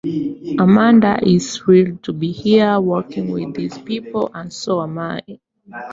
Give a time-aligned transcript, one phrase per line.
[0.57, 5.21] Amanda is thrilled to be here working with these people, and so am I.